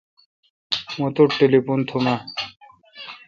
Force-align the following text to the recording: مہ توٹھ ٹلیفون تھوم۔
مہ 0.97 1.07
توٹھ 1.15 1.33
ٹلیفون 1.39 1.79
تھوم۔ 1.87 2.05